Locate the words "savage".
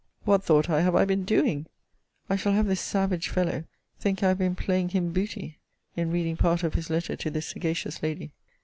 2.81-3.29